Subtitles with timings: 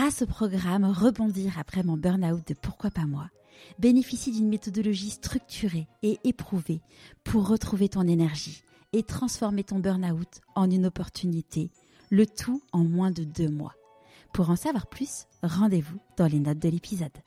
[0.00, 3.28] grâce au programme Rebondir après mon burn-out de Pourquoi pas moi,
[3.78, 6.80] bénéficie d'une méthodologie structurée et éprouvée
[7.22, 8.62] pour retrouver ton énergie
[8.94, 11.70] et transformer ton burn-out en une opportunité,
[12.08, 13.74] le tout en moins de deux mois.
[14.32, 17.18] Pour en savoir plus, rendez-vous dans les notes de l'épisode.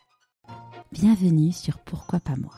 [0.91, 2.55] Bienvenue sur Pourquoi pas moi.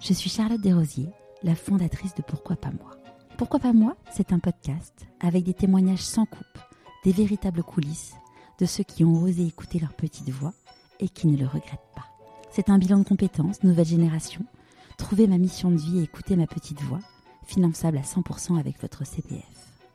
[0.00, 1.10] Je suis Charlotte Desrosiers,
[1.42, 2.96] la fondatrice de Pourquoi pas moi.
[3.36, 6.58] Pourquoi pas moi C'est un podcast avec des témoignages sans coupe,
[7.04, 8.14] des véritables coulisses
[8.58, 10.52] de ceux qui ont osé écouter leur petite voix
[11.00, 12.06] et qui ne le regrettent pas.
[12.50, 14.44] C'est un bilan de compétences, nouvelle génération.
[14.96, 17.00] Trouver ma mission de vie et écouter ma petite voix,
[17.44, 19.44] finançable à 100% avec votre CPF.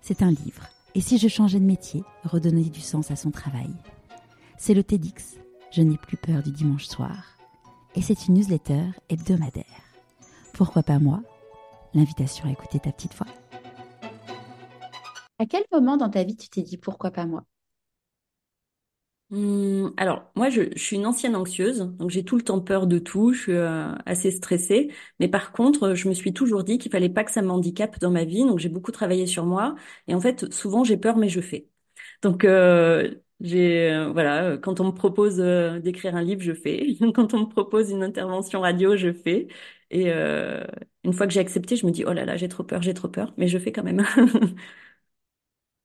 [0.01, 0.67] C'est un livre.
[0.95, 3.73] Et si je changeais de métier, redonner du sens à son travail?
[4.57, 5.37] C'est le TEDx.
[5.71, 7.37] Je n'ai plus peur du dimanche soir.
[7.95, 9.65] Et c'est une newsletter hebdomadaire.
[10.53, 11.21] Pourquoi pas moi?
[11.93, 13.27] L'invitation à écouter ta petite voix.
[15.39, 17.43] À quel moment dans ta vie tu t'es dit pourquoi pas moi?
[19.33, 22.85] Hum, alors, moi, je, je suis une ancienne anxieuse, donc j'ai tout le temps peur
[22.85, 24.91] de tout, je suis euh, assez stressée.
[25.19, 28.11] Mais par contre, je me suis toujours dit qu'il fallait pas que ça m'handicape dans
[28.11, 29.73] ma vie, donc j'ai beaucoup travaillé sur moi.
[30.07, 31.67] Et en fait, souvent, j'ai peur, mais je fais.
[32.23, 36.95] Donc, euh, j'ai, euh, voilà, quand on me propose euh, d'écrire un livre, je fais.
[37.15, 39.47] Quand on me propose une intervention radio, je fais.
[39.91, 40.63] Et euh,
[41.03, 42.93] une fois que j'ai accepté, je me dis, oh là là, j'ai trop peur, j'ai
[42.95, 44.03] trop peur, mais je fais quand même.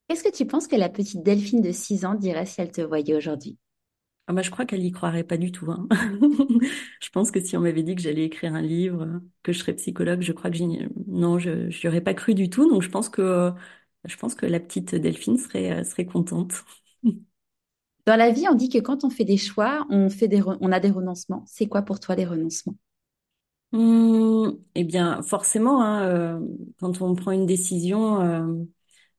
[0.09, 2.81] Qu'est-ce que tu penses que la petite Delphine de 6 ans dirait si elle te
[2.83, 3.57] voyait aujourd'hui?
[4.27, 5.71] Ah bah, je crois qu'elle y croirait pas du tout.
[5.71, 5.89] hein.
[7.01, 9.75] Je pense que si on m'avait dit que j'allais écrire un livre, que je serais
[9.75, 10.59] psychologue, je crois que
[11.07, 12.69] non, je n'y aurais pas cru du tout.
[12.69, 13.53] Donc je pense que
[14.05, 16.53] je pense que la petite Delphine serait serait contente.
[18.07, 20.73] Dans la vie, on dit que quand on fait des choix, on fait des on
[20.73, 21.45] a des renoncements.
[21.47, 22.75] C'est quoi pour toi les renoncements?
[23.73, 26.41] Hum, eh bien, forcément, hein, euh,
[26.81, 28.65] quand on prend une décision, euh,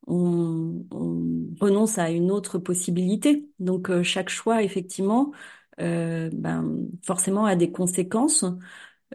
[0.09, 3.49] on, on renonce à une autre possibilité.
[3.59, 5.31] Donc euh, chaque choix, effectivement,
[5.81, 8.45] euh, ben, forcément a des conséquences.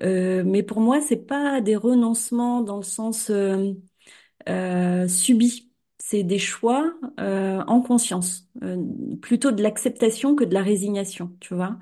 [0.03, 3.31] Euh, mais pour moi, c'est pas des renoncements dans le sens
[5.09, 5.71] subis.
[5.99, 8.49] C'est des choix en conscience,
[9.23, 11.79] plutôt de l'acceptation que de la résignation, tu vois.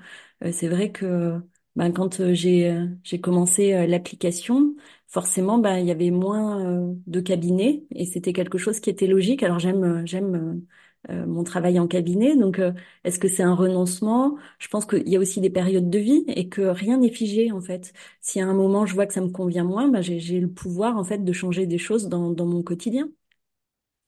[0.51, 1.39] C'est vrai que
[1.75, 4.75] ben, quand j'ai commencé l'application,
[5.13, 9.07] forcément, ben, il y avait moins euh, de cabinets et c'était quelque chose qui était
[9.07, 9.43] logique.
[9.43, 10.65] Alors j'aime euh, j'aime
[11.09, 12.61] euh, mon travail en cabinet, donc
[13.03, 14.37] est-ce que c'est un renoncement?
[14.59, 17.51] Je pense qu'il y a aussi des périodes de vie et que rien n'est figé
[17.51, 17.93] en fait.
[18.21, 20.97] Si à un moment je vois que ça me convient moins, ben, j'ai le pouvoir
[20.97, 23.09] en fait de changer des choses dans mon quotidien.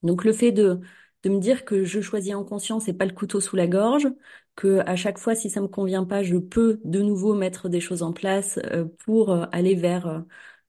[0.04, 0.80] Donc le fait de,
[1.24, 4.08] de me dire que je choisis en conscience et pas le couteau sous la gorge,
[4.56, 7.80] que à chaque fois si ça me convient pas, je peux de nouveau mettre des
[7.82, 8.60] choses en place
[9.06, 10.24] pour aller vers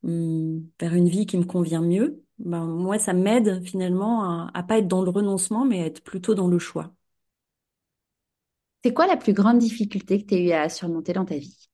[0.07, 2.23] vers une vie qui me convient mieux.
[2.39, 6.03] Ben moi ça m'aide finalement à, à pas être dans le renoncement mais à être
[6.03, 6.93] plutôt dans le choix.
[8.83, 11.69] C'est quoi la plus grande difficulté que tu as eu à surmonter dans ta vie?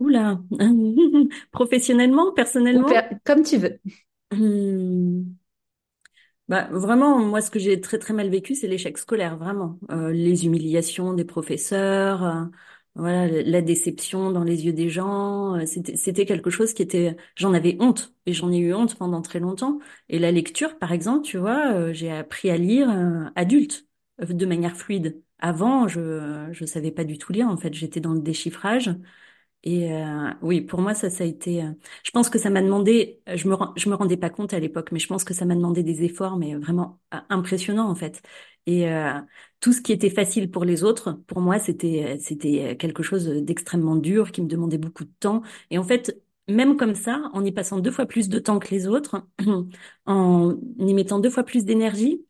[0.00, 0.42] Oula,
[1.52, 3.04] professionnellement, personnellement?
[3.08, 3.78] per- comme tu veux.
[4.32, 5.38] Hum,
[6.48, 9.78] Bah, vraiment, moi, ce que j'ai très très mal vécu, c'est l'échec scolaire, vraiment.
[9.92, 12.44] Euh, les humiliations des professeurs, euh,
[12.96, 15.56] voilà, la déception dans les yeux des gens.
[15.56, 18.96] euh, c'était c'était quelque chose qui était, j'en avais honte et j'en ai eu honte
[18.96, 19.78] pendant très longtemps.
[20.08, 23.86] Et la lecture, par exemple, tu vois, euh, j'ai appris à lire euh, adulte
[24.18, 25.22] de manière fluide.
[25.38, 27.48] Avant, je je savais pas du tout lire.
[27.48, 28.90] En fait, j'étais dans le déchiffrage.
[29.62, 31.62] Et euh, oui, pour moi, ça, ça a été.
[31.62, 31.72] euh,
[32.02, 33.20] je pense que ça m'a demandé.
[33.26, 35.54] Je me, je me rendais pas compte à l'époque, mais je pense que ça m'a
[35.54, 38.22] demandé des efforts, mais vraiment euh, impressionnants en fait.
[38.66, 39.12] Et euh,
[39.60, 43.96] tout ce qui était facile pour les autres, pour moi, c'était, c'était quelque chose d'extrêmement
[43.96, 45.42] dur, qui me demandait beaucoup de temps.
[45.70, 48.68] Et en fait, même comme ça, en y passant deux fois plus de temps que
[48.70, 49.26] les autres,
[50.06, 52.24] en y mettant deux fois plus d'énergie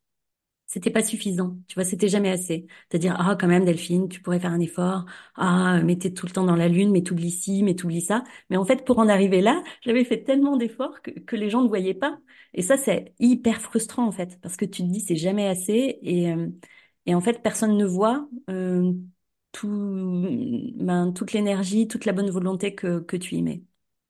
[0.73, 2.67] c'était pas suffisant, tu vois, c'était jamais assez.
[2.89, 5.05] C'est-à-dire, ah, quand même, Delphine, tu pourrais faire un effort.
[5.35, 8.23] Ah, mais t'es tout le temps dans la lune, mais t'oublies ci, mais t'oublies ça.
[8.51, 11.63] Mais en fait, pour en arriver là, j'avais fait tellement d'efforts que, que les gens
[11.63, 12.19] ne voyaient pas.
[12.55, 15.99] Et ça, c'est hyper frustrant, en fait, parce que tu te dis, c'est jamais assez.
[16.03, 16.49] Et, euh,
[17.07, 18.93] et en fait, personne ne voit euh,
[19.53, 19.69] tout,
[20.77, 23.63] ben, toute l'énergie, toute la bonne volonté que, que tu y mets.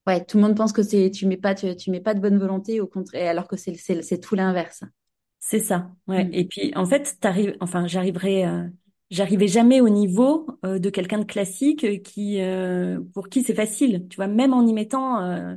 [0.06, 2.20] Ouais, tout le monde pense que c'est tu mets pas tu, tu mets pas de
[2.20, 4.82] bonne volonté au contraire alors que c'est tout l'inverse.
[5.40, 6.24] C'est ça, ouais.
[6.26, 6.30] Mm.
[6.34, 8.68] Et puis en fait, t'arrives, enfin, j'arriverai, euh,
[9.10, 13.54] j'arrivais jamais au niveau euh, de quelqu'un de classique euh, qui, euh, pour qui c'est
[13.54, 15.56] facile, tu vois, même en y mettant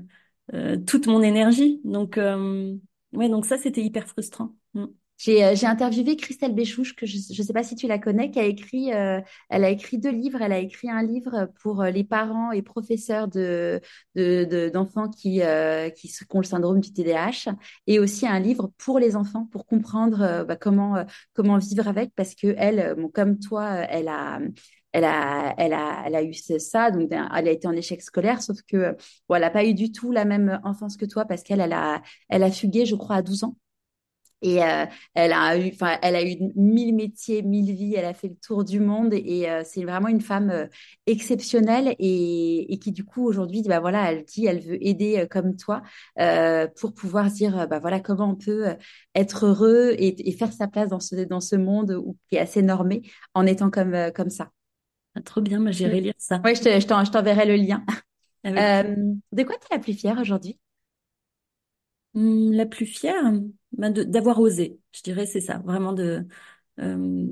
[0.88, 1.82] toute mon énergie.
[1.84, 2.76] Donc, euh,
[3.14, 4.56] ouais, donc ça, c'était hyper frustrant.
[4.74, 4.86] Mm.
[5.26, 8.44] J'ai interviewé Christelle Béchouche, que je ne sais pas si tu la connais, qui a
[8.44, 10.42] écrit, elle a écrit deux livres.
[10.42, 13.80] Elle a écrit un livre pour les parents et professeurs de,
[14.74, 15.42] d'enfants qui,
[15.96, 17.54] qui, ont le syndrome du TDAH
[17.88, 22.36] et aussi un livre pour les enfants pour comprendre bah, comment, comment vivre avec parce
[22.36, 24.40] que elle, comme toi, elle a,
[24.92, 28.42] elle a, elle a, elle a eu ça, donc elle a été en échec scolaire,
[28.42, 28.96] sauf que
[29.30, 31.74] bon, elle n'a pas eu du tout la même enfance que toi parce qu'elle, elle
[31.74, 33.56] a, elle a fugué, je crois, à 12 ans.
[34.44, 34.86] Et euh,
[35.16, 37.96] elle a eu, enfin, elle a eu mille métiers, mille vies.
[37.96, 40.68] Elle a fait le tour du monde et euh, c'est vraiment une femme euh,
[41.08, 45.56] exceptionnelle et, et, qui du coup aujourd'hui, bah voilà, elle dit, elle veut aider comme
[45.56, 45.82] toi
[46.76, 48.76] pour pouvoir dire, bah voilà, comment on peut
[49.16, 52.40] être heureux et, et, faire sa place dans ce dans ce monde où, qui est
[52.40, 53.02] assez normé
[53.34, 54.52] en étant comme comme ça.
[55.16, 56.42] Ah, trop bien, moi j'irai lire ça.
[56.44, 57.84] Oui, je, je t'enverrai le lien.
[58.44, 60.60] de quoi tu es la plus fière aujourd'hui?
[62.16, 63.34] Hum, La plus fière?
[63.78, 64.80] Ben, d'avoir osé.
[64.92, 66.26] Je dirais c'est ça, vraiment de.
[66.80, 67.28] Euh,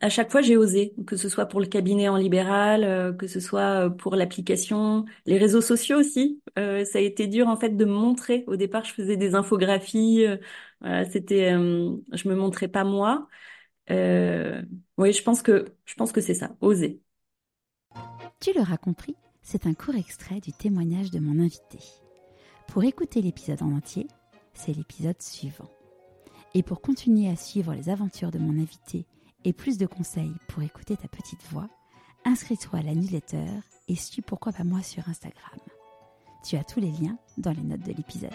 [0.00, 3.26] à chaque fois, j'ai osé, que ce soit pour le cabinet en libéral, euh, que
[3.28, 6.42] ce soit euh, pour l'application, les réseaux sociaux aussi.
[6.56, 8.44] Ça a été dur en fait de me montrer.
[8.46, 10.26] Au départ, je faisais des infographies.
[10.80, 13.28] voilà, c'était, je me montrais pas moi.
[13.90, 17.00] oui, je pense que je pense que c'est ça, oser.
[18.40, 21.78] Tu l'auras compris, c'est un court extrait du témoignage de mon invité.
[22.68, 24.06] Pour écouter l'épisode en entier,
[24.54, 25.70] c'est l'épisode suivant.
[26.54, 29.06] Et pour continuer à suivre les aventures de mon invité
[29.44, 31.68] et plus de conseils pour écouter ta petite voix,
[32.24, 33.46] inscris-toi à la newsletter
[33.88, 35.58] et suis pourquoi pas moi sur Instagram.
[36.44, 38.30] Tu as tous les liens dans les notes de l'épisode.